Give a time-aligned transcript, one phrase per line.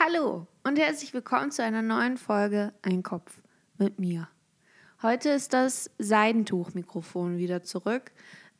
[0.00, 3.42] Hallo und herzlich willkommen zu einer neuen Folge Ein Kopf
[3.78, 4.28] mit mir.
[5.02, 8.12] Heute ist das Seidentuchmikrofon wieder zurück,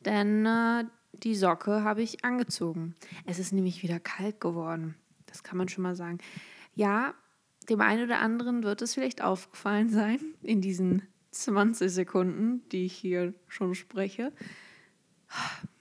[0.03, 0.83] denn äh,
[1.13, 2.93] die Socke habe ich angezogen.
[3.25, 4.95] Es ist nämlich wieder kalt geworden.
[5.27, 6.17] Das kann man schon mal sagen.
[6.75, 7.13] Ja,
[7.69, 12.93] dem einen oder anderen wird es vielleicht aufgefallen sein in diesen 20 Sekunden, die ich
[12.93, 14.33] hier schon spreche.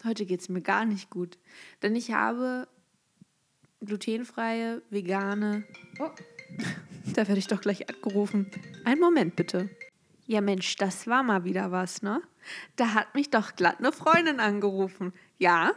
[0.05, 1.37] Heute geht es mir gar nicht gut,
[1.83, 2.69] denn ich habe
[3.85, 5.65] glutenfreie, vegane.
[5.99, 6.11] Oh,
[7.15, 8.51] da werde ich doch gleich angerufen.
[8.85, 9.69] Einen Moment bitte.
[10.27, 12.21] Ja Mensch, das war mal wieder was, ne?
[12.77, 15.13] Da hat mich doch glatt eine Freundin angerufen.
[15.39, 15.73] Ja,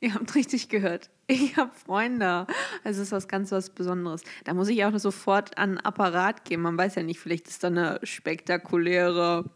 [0.00, 1.10] ihr habt richtig gehört.
[1.28, 2.46] Ich habe Freunde.
[2.84, 4.22] Also ist was ganz was Besonderes.
[4.44, 6.60] Da muss ich auch sofort an Apparat gehen.
[6.60, 9.50] Man weiß ja nicht, vielleicht ist da eine spektakuläre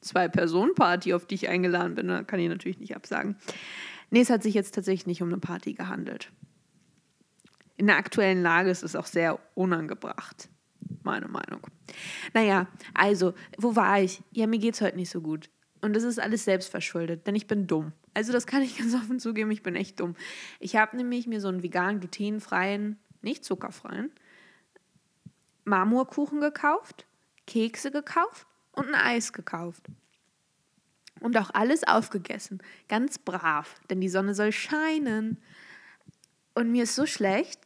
[0.00, 2.08] Zwei-Personen-Party, auf die ich eingeladen bin.
[2.08, 3.36] Da kann ich natürlich nicht absagen.
[4.08, 6.32] Nee, es hat sich jetzt tatsächlich nicht um eine Party gehandelt
[7.82, 10.48] in der aktuellen Lage ist es auch sehr unangebracht.
[11.02, 11.66] Meine Meinung.
[12.32, 14.22] Naja, also, wo war ich?
[14.30, 15.50] Ja, mir geht es heute nicht so gut.
[15.80, 17.90] Und das ist alles selbstverschuldet, denn ich bin dumm.
[18.14, 20.14] Also, das kann ich ganz offen zugeben, ich bin echt dumm.
[20.60, 24.12] Ich habe nämlich mir so einen veganen, glutenfreien, nicht zuckerfreien
[25.64, 27.04] Marmorkuchen gekauft,
[27.48, 29.88] Kekse gekauft und ein Eis gekauft.
[31.18, 32.62] Und auch alles aufgegessen.
[32.88, 35.42] Ganz brav, denn die Sonne soll scheinen.
[36.54, 37.61] Und mir ist so schlecht,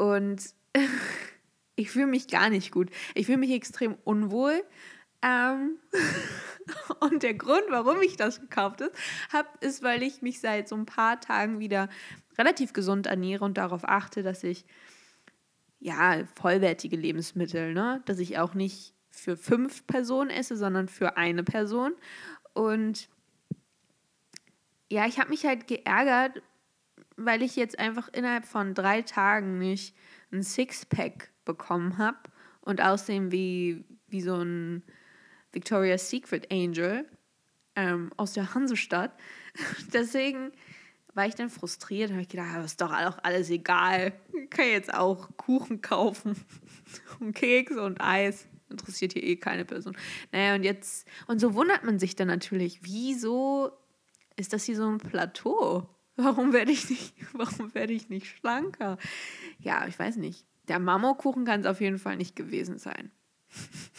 [0.00, 0.54] und
[1.76, 2.90] ich fühle mich gar nicht gut.
[3.14, 4.64] Ich fühle mich extrem unwohl.
[5.20, 5.78] Ähm
[7.00, 8.82] und der Grund, warum ich das gekauft
[9.30, 11.90] habe, ist, weil ich mich seit so ein paar Tagen wieder
[12.38, 14.64] relativ gesund ernähre und darauf achte, dass ich
[15.80, 21.44] ja vollwertige Lebensmittel, ne, dass ich auch nicht für fünf Personen esse, sondern für eine
[21.44, 21.92] Person.
[22.54, 23.10] Und
[24.90, 26.42] ja, ich habe mich halt geärgert,
[27.24, 29.94] weil ich jetzt einfach innerhalb von drei Tagen nicht
[30.32, 32.18] ein Sixpack bekommen habe
[32.60, 34.82] und aussehen wie, wie so ein
[35.52, 37.06] Victoria's Secret Angel
[37.76, 39.12] ähm, aus der Hansestadt.
[39.92, 40.52] Deswegen
[41.14, 44.12] war ich dann frustriert und habe gedacht, das ist doch auch alles egal.
[44.32, 46.36] Ich kann jetzt auch Kuchen kaufen
[47.20, 48.46] und Keks und Eis.
[48.68, 49.96] Interessiert hier eh keine Person.
[50.30, 53.72] Naja, und jetzt, und so wundert man sich dann natürlich, wieso
[54.36, 55.88] ist das hier so ein Plateau?
[56.22, 58.98] Warum werde ich nicht, warum werde ich nicht schlanker?
[59.58, 60.44] Ja, ich weiß nicht.
[60.68, 63.10] Der Marmorkuchen kann es auf jeden Fall nicht gewesen sein.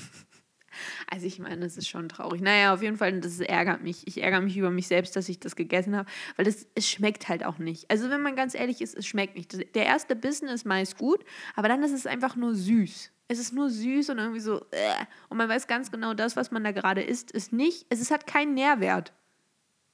[1.07, 2.41] Also ich meine, das ist schon traurig.
[2.41, 4.07] Naja, auf jeden Fall, das ärgert mich.
[4.07, 7.27] Ich ärgere mich über mich selbst, dass ich das gegessen habe, weil das, es schmeckt
[7.27, 7.91] halt auch nicht.
[7.91, 9.75] Also wenn man ganz ehrlich ist, es schmeckt nicht.
[9.75, 13.11] Der erste Bissen ist meist gut, aber dann ist es einfach nur süß.
[13.27, 15.05] Es ist nur süß und irgendwie so, äh.
[15.27, 18.09] und man weiß ganz genau, das, was man da gerade isst, ist nicht, es ist,
[18.09, 19.11] hat keinen Nährwert.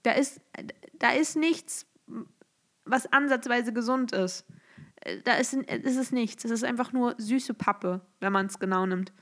[0.03, 0.39] Da ist,
[0.94, 1.87] da ist nichts,
[2.88, 4.46] was ansatzweise gesund ist.
[5.02, 6.46] Äh, da ist, ist es nichts.
[6.46, 9.14] Es ist einfach nur süße Pappe, wenn man es genau nimmt.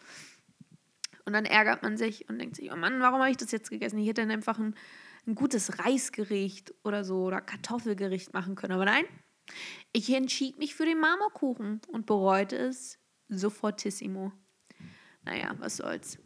[1.25, 3.71] Und dann ärgert man sich und denkt sich, oh Mann, warum habe ich das jetzt
[3.71, 3.97] gegessen?
[3.97, 4.75] Ich hätte dann einfach ein,
[5.25, 8.73] ein gutes Reisgericht oder so oder Kartoffelgericht machen können.
[8.73, 9.05] Aber nein,
[9.91, 12.99] ich entschied mich für den Marmorkuchen und bereute es
[13.29, 14.31] sofortissimo.
[15.23, 16.19] Naja, was soll's.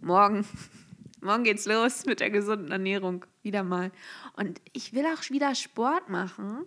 [0.00, 0.46] Morgen
[1.20, 3.26] Morgen geht's los mit der gesunden Ernährung.
[3.42, 3.90] Wieder mal.
[4.36, 6.64] Und ich will auch wieder Sport machen.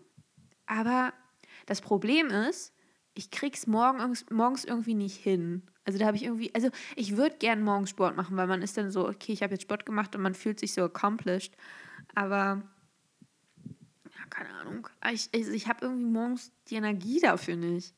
[0.66, 1.13] Aber
[1.66, 2.73] das Problem ist,
[3.13, 5.63] ich krieg's morgens, morgens irgendwie nicht hin.
[5.84, 8.78] Also da habe ich irgendwie, also ich würde gern morgens Sport machen, weil man ist
[8.78, 11.56] dann so, okay, ich habe jetzt Sport gemacht und man fühlt sich so accomplished.
[12.16, 12.62] Aber
[14.06, 14.88] ja, keine Ahnung.
[15.12, 17.94] Ich, also ich habe irgendwie morgens die Energie dafür nicht.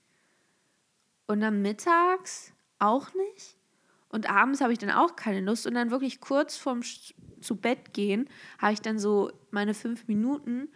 [1.28, 3.58] Und dann mittags auch nicht.
[4.14, 5.66] Und abends habe ich dann auch keine Lust.
[5.66, 6.82] Und dann wirklich kurz vorm
[7.42, 8.30] zu Bett gehen,
[8.60, 10.70] habe ich dann so meine fünf Minuten,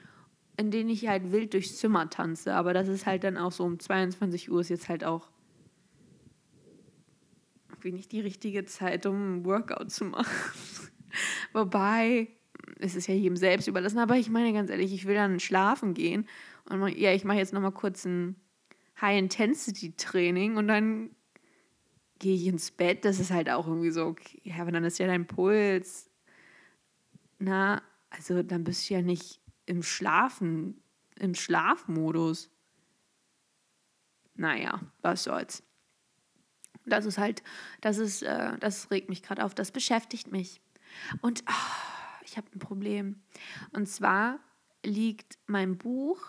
[0.58, 2.56] in denen ich halt wild durchs Zimmer tanze.
[2.56, 5.30] Aber das ist halt dann auch so um 22 Uhr ist jetzt halt auch
[7.84, 10.26] nicht die richtige Zeit, um ein Workout zu machen.
[11.54, 12.30] Wobei,
[12.80, 14.00] es ist ja jedem selbst überlassen.
[14.00, 16.28] Aber ich meine ganz ehrlich, ich will dann schlafen gehen.
[16.68, 18.36] Und ja, ich mache jetzt nochmal kurz ein
[19.00, 21.12] High-Intensity-Training und dann
[22.20, 25.00] gehe ich ins Bett, das ist halt auch irgendwie so, okay, ja, aber dann ist
[25.00, 26.10] ja dein Puls,
[27.40, 30.82] na, also dann bist du ja nicht im Schlafen,
[31.20, 32.50] im Schlafmodus.
[34.36, 35.64] Naja, was soll's.
[36.86, 37.44] Das ist halt,
[37.82, 40.62] das ist, äh, das regt mich gerade auf, das beschäftigt mich.
[41.22, 43.22] Und oh, ich habe ein Problem.
[43.74, 44.40] Und zwar
[44.86, 46.22] liegt mein Buch,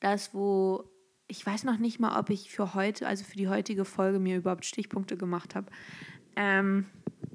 [0.00, 0.91] das, wo
[1.32, 4.36] ich weiß noch nicht mal, ob ich für heute, also für die heutige Folge, mir
[4.36, 5.66] überhaupt Stichpunkte gemacht habe.
[6.36, 6.84] Ähm,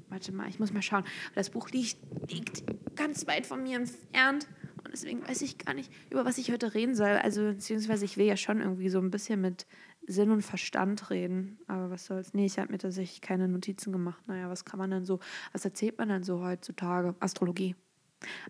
[0.08, 1.02] warte mal, ich muss mal schauen.
[1.34, 1.98] Das Buch liegt,
[2.30, 2.62] liegt
[2.94, 4.46] ganz weit von mir entfernt
[4.84, 7.08] und deswegen weiß ich gar nicht, über was ich heute reden soll.
[7.08, 9.66] Also, beziehungsweise ich will ja schon irgendwie so ein bisschen mit
[10.06, 11.58] Sinn und Verstand reden.
[11.66, 12.34] Aber was soll's?
[12.34, 14.22] Nee, ich habe mir tatsächlich keine Notizen gemacht.
[14.28, 15.18] Naja, was kann man denn so,
[15.52, 17.16] was erzählt man denn so heutzutage?
[17.18, 17.74] Astrologie.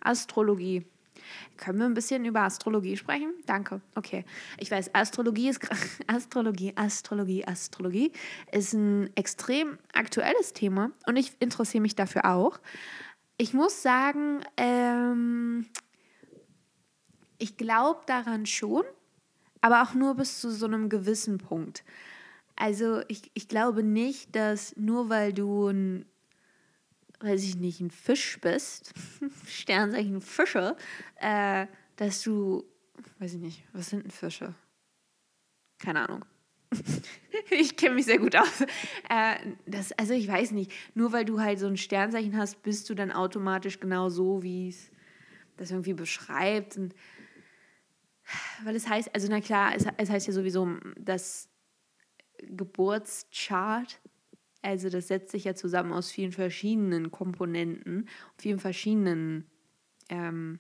[0.02, 0.84] Astrologie.
[1.56, 3.32] Können wir ein bisschen über Astrologie sprechen?
[3.46, 3.80] Danke.
[3.94, 4.24] Okay.
[4.58, 5.60] Ich weiß, Astrologie ist
[6.06, 8.12] Astrologie, Astrologie, Astrologie
[8.52, 12.58] ist ein extrem aktuelles Thema und ich interessiere mich dafür auch.
[13.36, 15.66] Ich muss sagen, ähm,
[17.38, 18.82] ich glaube daran schon,
[19.60, 21.84] aber auch nur bis zu so einem gewissen Punkt.
[22.56, 26.06] Also ich, ich glaube nicht, dass nur weil du ein,
[27.20, 28.92] weiß ich nicht, ein Fisch bist,
[29.46, 30.76] Sternzeichen Fische,
[31.16, 31.66] äh,
[31.96, 32.64] dass du,
[33.18, 34.54] weiß ich nicht, was sind denn Fische?
[35.78, 36.24] Keine Ahnung.
[37.50, 38.60] ich kenne mich sehr gut aus.
[39.08, 39.36] Äh,
[39.66, 42.94] das, also ich weiß nicht, nur weil du halt so ein Sternzeichen hast, bist du
[42.94, 44.90] dann automatisch genau so, wie es
[45.56, 46.76] das irgendwie beschreibt.
[46.76, 46.94] Und
[48.64, 50.68] weil es heißt, also na klar, es, es heißt ja sowieso,
[50.98, 51.48] das
[52.42, 54.00] Geburtschart,
[54.62, 59.46] also das setzt sich ja zusammen aus vielen verschiedenen Komponenten, vielen verschiedenen,
[60.08, 60.58] ähm,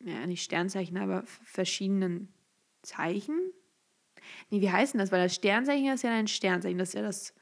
[0.00, 2.32] ja, nicht Sternzeichen, aber verschiedenen
[2.82, 3.52] Zeichen.
[4.50, 5.12] Nee, wie heißen das?
[5.12, 7.34] Weil das Sternzeichen ist ja ein Sternzeichen, das ist ja das,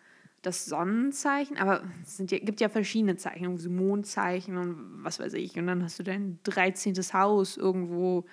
[0.43, 5.33] das Sonnenzeichen, aber es sind ja, gibt ja verschiedene Zeichen, so Mondzeichen und was weiß
[5.35, 5.57] ich.
[5.57, 6.95] Und dann hast du dein 13.
[7.15, 8.27] Haus irgendwo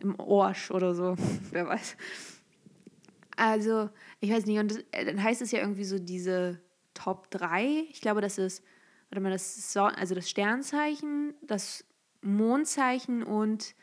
[0.00, 1.16] im Orsch oder so,
[1.50, 1.96] wer weiß.
[3.36, 3.88] Also,
[4.20, 6.60] ich weiß nicht, und das, äh, dann heißt es ja irgendwie so diese
[6.94, 7.86] Top 3.
[7.90, 8.62] Ich glaube, das ist,
[9.10, 11.84] warte mal, das Son also das Sternzeichen, das
[12.22, 13.74] Mondzeichen und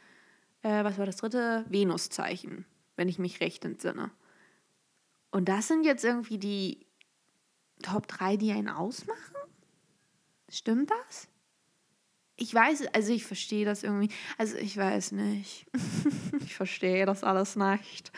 [0.62, 1.66] äh, was war das dritte?
[1.70, 2.66] Venuszeichen,
[2.96, 4.12] wenn ich mich recht entsinne.
[5.32, 6.86] Und das sind jetzt irgendwie die
[7.82, 9.36] Top 3, die einen ausmachen?
[10.50, 11.28] Stimmt das?
[12.36, 14.14] Ich weiß, also ich verstehe das irgendwie.
[14.38, 15.66] Also ich weiß nicht.
[16.44, 18.12] ich verstehe das alles nicht.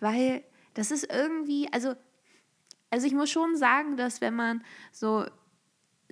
[0.00, 0.44] Weil
[0.74, 1.94] das ist irgendwie, also,
[2.92, 4.62] also ich muss schon sagen, dass wenn man
[4.92, 5.24] so,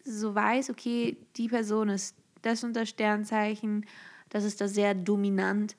[0.03, 3.85] so weiß, okay, die Person ist das das Sternzeichen,
[4.31, 5.77] das ist da sehr dominant,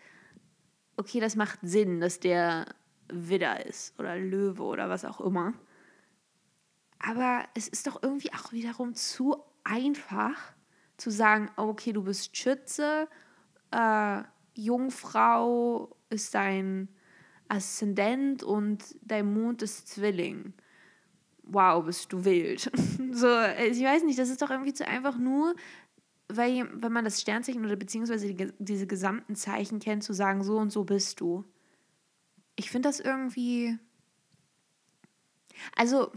[0.97, 2.67] okay, das macht Sinn, dass der
[3.11, 5.53] Widder ist oder Löwe oder was auch immer.
[6.99, 10.53] Aber es ist doch irgendwie auch wiederum zu einfach
[10.97, 13.07] zu sagen, okay, du bist Schütze,
[13.71, 14.21] äh,
[14.53, 16.89] Jungfrau ist dein
[17.47, 20.53] Aszendent und dein Mond ist Zwilling.
[21.53, 22.61] Wow, bist du wild.
[23.11, 25.53] so, ich weiß nicht, das ist doch irgendwie zu einfach nur,
[26.29, 30.57] weil wenn man das Sternzeichen oder beziehungsweise die, diese gesamten Zeichen kennt, zu sagen, so
[30.57, 31.43] und so bist du.
[32.55, 33.77] Ich finde das irgendwie.
[35.75, 36.11] Also,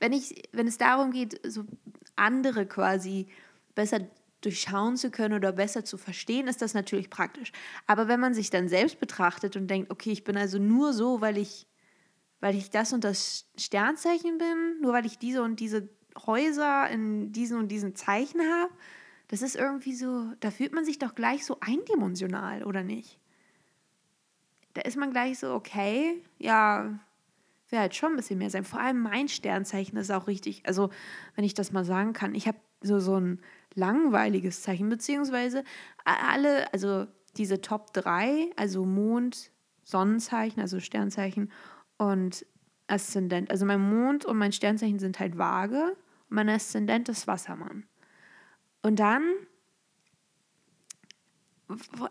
[0.00, 1.64] wenn ich, wenn es darum geht, so
[2.16, 3.28] andere quasi
[3.74, 4.00] besser
[4.40, 7.52] durchschauen zu können oder besser zu verstehen, ist das natürlich praktisch.
[7.86, 11.20] Aber wenn man sich dann selbst betrachtet und denkt, okay, ich bin also nur so,
[11.20, 11.66] weil ich,
[12.44, 15.88] weil ich das und das Sternzeichen bin, nur weil ich diese und diese
[16.26, 18.70] Häuser in diesen und diesen Zeichen habe,
[19.28, 23.18] das ist irgendwie so, da fühlt man sich doch gleich so eindimensional, oder nicht?
[24.74, 27.00] Da ist man gleich so, okay, ja,
[27.70, 28.64] wäre halt schon ein bisschen mehr sein.
[28.64, 30.90] Vor allem mein Sternzeichen ist auch richtig, also
[31.36, 33.40] wenn ich das mal sagen kann, ich habe so, so ein
[33.74, 35.64] langweiliges Zeichen, beziehungsweise
[36.04, 37.06] alle, also
[37.38, 39.50] diese Top 3, also Mond,
[39.82, 41.50] Sonnenzeichen, also Sternzeichen
[41.98, 42.46] und
[42.86, 43.50] Aszendent.
[43.50, 45.96] Also mein Mond und mein Sternzeichen sind halt vage
[46.28, 47.84] und mein Aszendent ist Wassermann.
[48.82, 49.22] Und dann,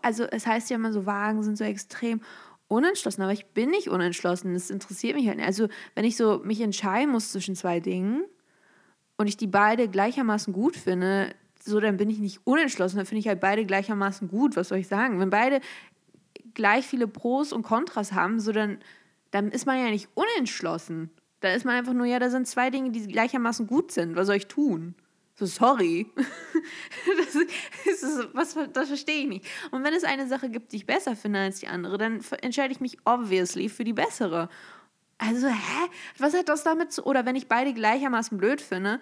[0.02, 2.20] also es heißt ja immer so, Wagen sind so extrem
[2.66, 4.54] unentschlossen, aber ich bin nicht unentschlossen.
[4.54, 5.46] Das interessiert mich halt nicht.
[5.46, 8.24] Also wenn ich so mich entscheiden muss zwischen zwei Dingen
[9.16, 13.20] und ich die beide gleichermaßen gut finde, so, dann bin ich nicht unentschlossen, dann finde
[13.20, 14.56] ich halt beide gleichermaßen gut.
[14.56, 15.18] Was soll ich sagen?
[15.18, 15.60] Wenn beide
[16.52, 18.78] gleich viele Pros und Kontras haben, so dann,
[19.34, 21.10] dann ist man ja nicht unentschlossen.
[21.40, 24.14] Dann ist man einfach nur, ja, da sind zwei Dinge, die gleichermaßen gut sind.
[24.14, 24.94] Was soll ich tun?
[25.34, 26.06] So, sorry.
[27.18, 29.46] das, ist, was, das verstehe ich nicht.
[29.72, 32.72] Und wenn es eine Sache gibt, die ich besser finde als die andere, dann entscheide
[32.72, 34.48] ich mich obviously für die bessere.
[35.18, 35.90] Also, hä?
[36.18, 37.04] Was hat das damit zu.
[37.04, 39.00] Oder wenn ich beide gleichermaßen blöd finde,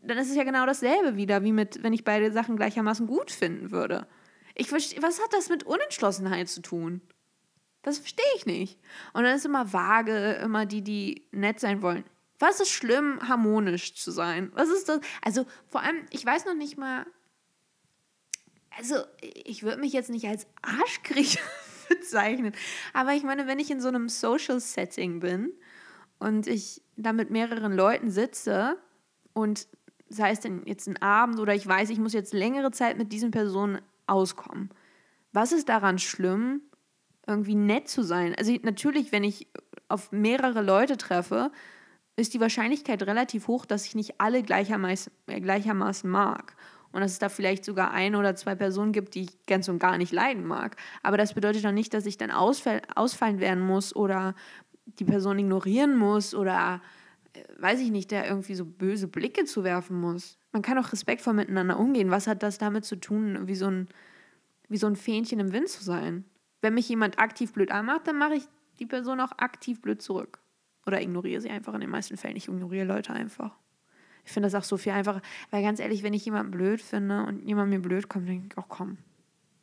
[0.00, 3.32] dann ist es ja genau dasselbe wieder, wie mit, wenn ich beide Sachen gleichermaßen gut
[3.32, 4.06] finden würde.
[4.54, 7.00] Ich verstehe, was hat das mit Unentschlossenheit zu tun?
[7.82, 8.78] Das verstehe ich nicht.
[9.12, 12.04] Und dann ist immer vage, immer die, die nett sein wollen.
[12.38, 14.50] Was ist schlimm, harmonisch zu sein?
[14.54, 15.00] Was ist das?
[15.20, 17.06] Also vor allem, ich weiß noch nicht mal,
[18.78, 21.42] also ich würde mich jetzt nicht als Arschkriecher
[21.88, 22.52] bezeichnen,
[22.92, 25.52] aber ich meine, wenn ich in so einem Social Setting bin
[26.18, 28.76] und ich da mit mehreren Leuten sitze
[29.34, 29.68] und
[30.08, 33.12] sei es denn jetzt ein Abend oder ich weiß, ich muss jetzt längere Zeit mit
[33.12, 34.70] diesen Personen auskommen.
[35.32, 36.62] Was ist daran schlimm,
[37.26, 38.34] irgendwie nett zu sein.
[38.36, 39.46] Also natürlich, wenn ich
[39.88, 41.50] auf mehrere Leute treffe,
[42.16, 46.56] ist die Wahrscheinlichkeit relativ hoch, dass ich nicht alle gleichermaßen, äh, gleichermaßen mag.
[46.92, 49.78] Und dass es da vielleicht sogar ein oder zwei Personen gibt, die ich ganz und
[49.78, 50.76] gar nicht leiden mag.
[51.02, 54.34] Aber das bedeutet doch nicht, dass ich dann ausfall, ausfallen werden muss oder
[54.84, 56.82] die Person ignorieren muss oder
[57.32, 60.38] äh, weiß ich nicht, der irgendwie so böse Blicke zu werfen muss.
[60.52, 62.10] Man kann auch respektvoll miteinander umgehen.
[62.10, 63.88] Was hat das damit zu tun, wie so ein,
[64.68, 66.26] wie so ein Fähnchen im Wind zu sein?
[66.62, 68.44] Wenn mich jemand aktiv blöd anmacht, dann mache ich
[68.78, 70.38] die Person auch aktiv blöd zurück.
[70.86, 72.36] Oder ignoriere sie einfach in den meisten Fällen.
[72.36, 73.56] Ich ignoriere Leute einfach.
[74.24, 75.20] Ich finde das auch so viel einfacher.
[75.50, 78.58] Weil ganz ehrlich, wenn ich jemanden blöd finde und jemand mir blöd kommt, denke ich,
[78.58, 78.98] ach komm,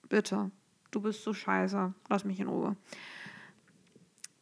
[0.08, 0.52] bitte,
[0.92, 2.76] du bist so scheiße, lass mich in Ruhe.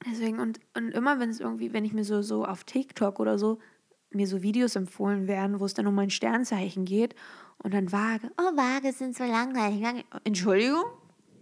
[0.06, 3.38] Deswegen, und, und immer wenn es irgendwie, wenn ich mir so, so auf TikTok oder
[3.38, 3.60] so,
[4.12, 7.16] mir so Videos empfohlen werden, wo es dann um mein Sternzeichen geht
[7.58, 10.06] und dann Waage, oh, Waage sind so langweilig.
[10.24, 10.86] Entschuldigung?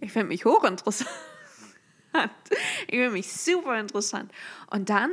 [0.00, 1.10] Ich finde mich hochinteressant.
[2.88, 4.32] Ich finde mich super interessant.
[4.70, 5.10] Und dann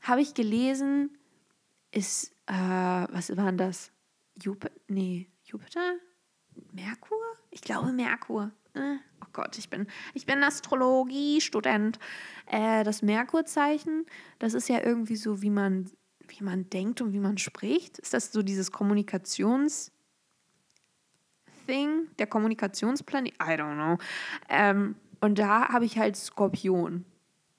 [0.00, 1.18] habe ich gelesen,
[1.92, 3.92] ist, äh, was war denn das?
[4.40, 4.72] Jupiter?
[4.88, 5.96] Nee, Jupiter?
[6.72, 7.18] Merkur?
[7.50, 8.52] Ich glaube Merkur.
[8.72, 11.98] Äh, oh Gott, ich bin, ich bin Astrologie-Student.
[12.46, 14.06] Äh, das Merkurzeichen,
[14.38, 15.90] das ist ja irgendwie so, wie man,
[16.26, 17.98] wie man denkt und wie man spricht.
[17.98, 19.90] Ist das so dieses Kommunikations-
[21.70, 23.34] Thing, der Kommunikationsplanet?
[23.34, 23.98] I don't know.
[24.48, 27.04] Ähm, und da habe ich halt Skorpion.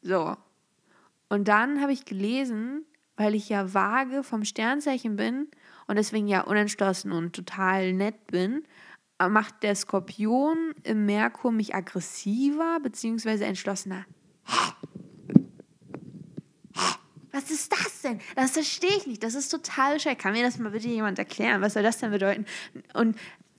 [0.02, 0.36] So.
[1.30, 5.48] Und dann habe ich gelesen, weil ich ja vage vom Sternzeichen bin
[5.88, 8.64] und deswegen ja unentschlossen und total nett bin,
[9.30, 13.44] macht der Skorpion im Merkur mich aggressiver bzw.
[13.44, 14.06] entschlossener.
[17.32, 18.20] Was ist das denn?
[18.36, 19.24] Das verstehe ich nicht.
[19.24, 20.16] Das ist total schwer.
[20.16, 21.62] Kann mir das mal bitte jemand erklären?
[21.62, 22.46] Was soll das denn bedeuten?
[22.94, 23.16] Und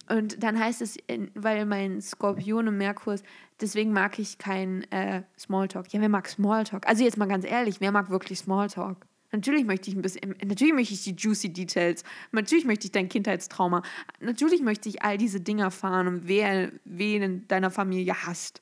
[0.09, 0.97] und dann heißt es,
[1.35, 3.25] weil mein Skorpion im Merkur ist,
[3.61, 5.93] deswegen mag ich kein äh, Smalltalk.
[5.93, 6.87] Ja, wer mag Smalltalk?
[6.87, 9.07] Also jetzt mal ganz ehrlich, wer mag wirklich Smalltalk?
[9.33, 13.09] Natürlich möchte ich ein bisschen, natürlich möchte ich die juicy Details, natürlich möchte ich dein
[13.09, 13.83] Kindheitstrauma,
[14.21, 18.61] natürlich möchte ich all diese Dinge erfahren und wer wen in deiner Familie hasst.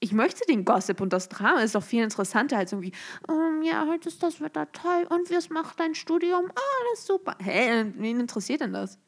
[0.00, 2.92] Ich möchte den Gossip und das Drama ist doch viel interessanter als irgendwie,
[3.28, 7.00] um, ja, heute ist das Wetter toll und wie es macht dein Studium, ah, das
[7.00, 7.36] ist super.
[7.42, 8.98] Hä, wen interessiert denn das?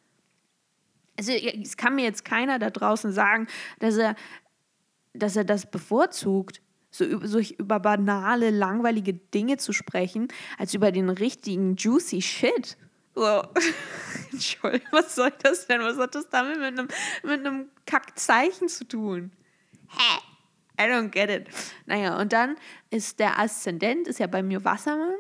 [1.19, 3.49] Also es kann mir jetzt keiner da draußen sagen,
[3.81, 4.15] dass er,
[5.13, 10.93] dass er das bevorzugt, so über, so über banale, langweilige Dinge zu sprechen, als über
[10.93, 12.79] den richtigen juicy Shit.
[13.15, 13.43] So.
[14.33, 15.81] Entschuldigung, was soll das denn?
[15.81, 16.89] Was hat das damit mit einem,
[17.25, 19.33] mit einem Kackzeichen zu tun?
[19.89, 20.21] Hä?
[20.81, 21.49] I don't get it.
[21.87, 22.55] Naja, und dann
[22.91, 25.17] ist der Aszendent, ist ja bei mir Wassermann.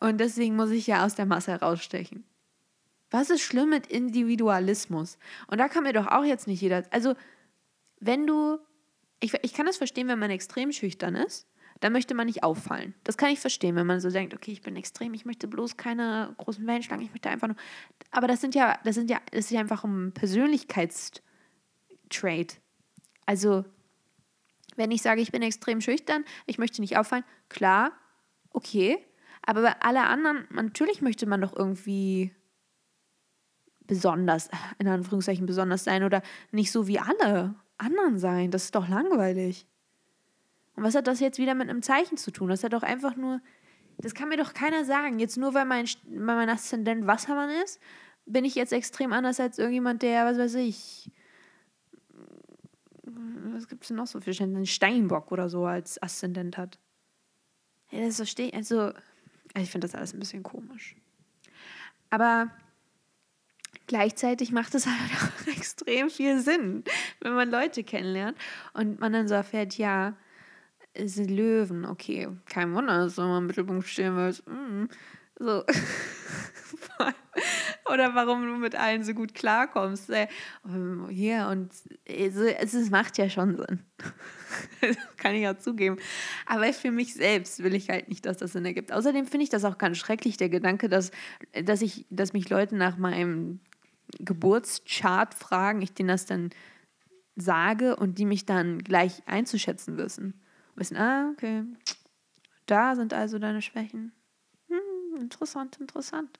[0.00, 2.24] Und deswegen muss ich ja aus der Masse herausstechen.
[3.10, 5.18] Was ist schlimm mit Individualismus?
[5.46, 6.84] Und da kann mir doch auch jetzt nicht jeder.
[6.90, 7.14] Also,
[8.00, 8.58] wenn du.
[9.20, 11.46] Ich, ich kann das verstehen, wenn man extrem schüchtern ist.
[11.80, 12.94] Dann möchte man nicht auffallen.
[13.04, 15.76] Das kann ich verstehen, wenn man so denkt, okay, ich bin extrem, ich möchte bloß
[15.76, 17.56] keine großen Wellenschlangen, ich möchte einfach nur.
[18.10, 21.22] Aber das sind ja, das sind ja, das ist ja einfach ein Persönlichkeitstrait.
[23.26, 23.66] Also,
[24.76, 27.92] wenn ich sage, ich bin extrem schüchtern, ich möchte nicht auffallen, klar,
[28.50, 28.98] okay.
[29.42, 32.34] Aber bei alle anderen, natürlich möchte man doch irgendwie
[33.86, 38.50] besonders, in Anführungszeichen besonders sein oder nicht so wie alle anderen sein.
[38.50, 39.66] Das ist doch langweilig.
[40.76, 42.48] Und was hat das jetzt wieder mit einem Zeichen zu tun?
[42.48, 43.40] Das hat doch einfach nur,
[43.98, 45.18] das kann mir doch keiner sagen.
[45.18, 47.80] Jetzt nur, weil mein, weil mein Aszendent Wassermann ist,
[48.26, 51.10] bin ich jetzt extrem anders als irgendjemand, der, was weiß ich,
[53.52, 54.66] was gibt es denn noch so für Stände?
[54.66, 56.78] Steinbock oder so als Aszendent hat.
[57.90, 58.52] Ja, das verstehe.
[58.52, 58.94] Also, also
[59.56, 60.96] ich finde das alles ein bisschen komisch.
[62.10, 62.50] Aber
[63.86, 66.84] gleichzeitig macht es halt auch extrem viel Sinn,
[67.20, 68.36] wenn man Leute kennenlernt
[68.74, 70.14] und man dann so erfährt, ja,
[70.94, 74.34] es sind Löwen, okay, kein Wunder, dass man im Mittelpunkt stehen will.
[74.52, 74.88] Mm.
[75.38, 75.64] So.
[77.92, 80.10] Oder warum du mit allen so gut klarkommst.
[81.10, 81.70] Ja, und
[82.04, 83.80] es macht ja schon Sinn.
[85.16, 85.96] Kann ich ja zugeben.
[86.46, 88.92] Aber für mich selbst will ich halt nicht, dass das Sinn ergibt.
[88.92, 91.10] Außerdem finde ich das auch ganz schrecklich, der Gedanke, dass,
[91.64, 93.60] dass, ich, dass mich Leute nach meinem
[94.18, 96.50] Geburtschart fragen, ich denen das dann
[97.36, 100.40] sage und die mich dann gleich einzuschätzen wissen.
[100.74, 101.64] Wissen, ah, okay,
[102.66, 104.12] da sind also deine Schwächen.
[104.68, 106.38] Hm, interessant, interessant.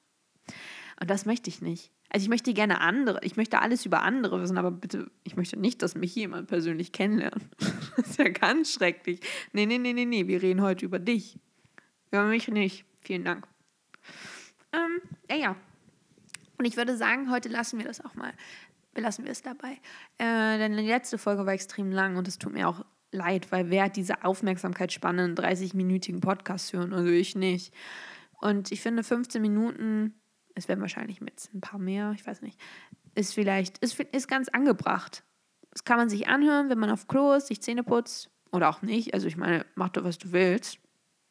[1.00, 1.90] Und das möchte ich nicht.
[2.08, 5.58] Also ich möchte gerne andere, ich möchte alles über andere wissen, aber bitte, ich möchte
[5.58, 7.44] nicht, dass mich jemand persönlich kennenlernt.
[7.96, 9.20] Das ist ja ganz schrecklich.
[9.54, 11.38] Nee, nee, nee, nee, nee, wir reden heute über dich.
[12.11, 12.85] Über mich nicht.
[13.00, 13.49] Vielen Dank.
[14.75, 15.56] Ähm, ja, ja.
[16.58, 18.32] Und ich würde sagen, heute lassen wir das auch mal.
[18.94, 19.78] Belassen wir es dabei.
[20.18, 23.70] Äh, denn die letzte Folge war extrem lang und es tut mir auch leid, weil
[23.70, 26.92] wer hat diese Aufmerksamkeitsspanne in 30-minütigen Podcast hören?
[26.92, 27.75] Also ich nicht.
[28.40, 30.14] Und ich finde 15 Minuten,
[30.54, 32.60] es werden wahrscheinlich mit ein paar mehr, ich weiß nicht,
[33.14, 35.25] ist vielleicht, ist, ist ganz angebracht.
[35.70, 38.82] Das kann man sich anhören, wenn man auf Klo ist, sich Zähne putzt oder auch
[38.82, 39.14] nicht.
[39.14, 40.78] Also ich meine, mach doch, was du willst.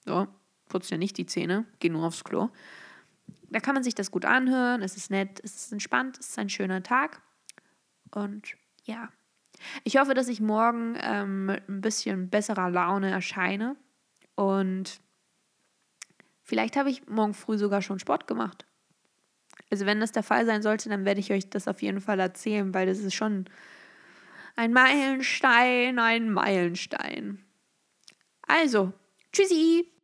[0.06, 0.28] So,
[0.68, 2.50] putzt ja nicht die Zähne, geh nur aufs Klo.
[3.50, 6.40] Da kann man sich das gut anhören, es ist nett, es ist entspannt, es ist
[6.40, 7.22] ein schöner Tag.
[8.12, 9.10] Und ja,
[9.84, 13.76] ich hoffe, dass ich morgen ähm, mit ein bisschen besserer Laune erscheine.
[14.36, 15.00] Und
[16.44, 18.66] vielleicht habe ich morgen früh sogar schon Sport gemacht.
[19.72, 22.20] Also wenn das der Fall sein sollte, dann werde ich euch das auf jeden Fall
[22.20, 23.46] erzählen, weil das ist schon
[24.56, 27.44] ein Meilenstein, ein Meilenstein.
[28.48, 28.94] Also,
[29.32, 29.95] tschüssi!